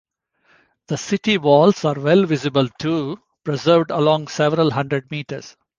The 0.87 0.97
city 0.97 1.37
walls 1.37 1.85
are 1.85 1.93
well 1.93 2.25
visible 2.25 2.67
too, 2.79 3.19
preserved 3.43 3.91
along 3.91 4.29
several 4.29 4.71
hundred 4.71 5.11
metres. 5.11 5.55